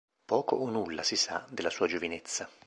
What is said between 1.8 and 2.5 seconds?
giovinezza.